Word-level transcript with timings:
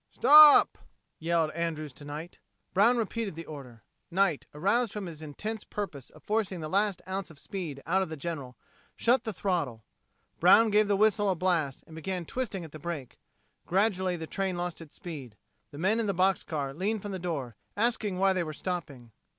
"Stop!" 0.09 0.79
yelled 1.19 1.51
Andrews 1.51 1.93
to 1.93 2.03
Knight. 2.05 2.39
Brown 2.73 2.97
repeated 2.97 3.35
the 3.35 3.45
order. 3.45 3.83
Knight, 4.09 4.47
aroused 4.51 4.91
from 4.91 5.05
his 5.05 5.21
intense 5.21 5.63
purpose 5.63 6.09
of 6.09 6.23
forcing 6.23 6.59
the 6.59 6.67
last 6.67 7.03
ounce 7.07 7.29
of 7.29 7.37
speed 7.37 7.83
out 7.85 8.01
of 8.01 8.09
the 8.09 8.17
General, 8.17 8.55
shut 8.95 9.25
the 9.25 9.31
throttle. 9.31 9.83
Brown 10.39 10.71
gave 10.71 10.87
the 10.87 10.97
whistle 10.97 11.29
a 11.29 11.35
blast, 11.35 11.83
and 11.85 11.95
began 11.95 12.25
twisting 12.25 12.65
at 12.65 12.71
the 12.71 12.79
brake. 12.79 13.19
Gradually 13.67 14.15
the 14.17 14.25
train 14.25 14.57
lost 14.57 14.81
its 14.81 14.95
speed. 14.95 15.35
The 15.69 15.77
men 15.77 15.99
in 15.99 16.07
the 16.07 16.15
box 16.15 16.41
car 16.41 16.73
leaned 16.73 17.03
from 17.03 17.11
the 17.11 17.19
door, 17.19 17.55
asking 17.77 18.17
why 18.17 18.33
they 18.33 18.43
were 18.43 18.53
stopping. 18.53 19.11